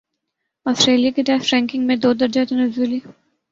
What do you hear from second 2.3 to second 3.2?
تنزلی